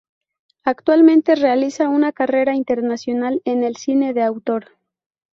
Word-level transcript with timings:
Actualmente 0.63 1.35
realiza 1.35 1.87
una 1.87 2.11
carrera 2.11 2.55
internacional 2.55 3.39
en 3.45 3.63
el 3.63 3.75
cine 3.75 4.15
de 4.15 4.23
autor. 4.23 4.69